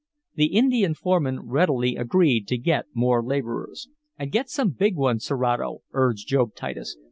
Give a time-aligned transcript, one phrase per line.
[0.33, 3.87] The Indian foreman readily agreed to get more laborers.
[4.17, 6.97] "And get some big ones, Serato," urged Job Titus.